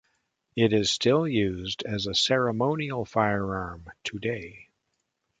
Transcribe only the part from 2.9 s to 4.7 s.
firearm today.